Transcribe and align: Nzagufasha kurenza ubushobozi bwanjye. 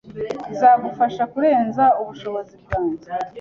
Nzagufasha 0.51 1.23
kurenza 1.31 1.85
ubushobozi 2.01 2.53
bwanjye. 2.63 3.09